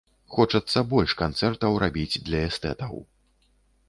[0.35, 2.93] Хочацца больш канцэртаў рабіць для эстэтаў.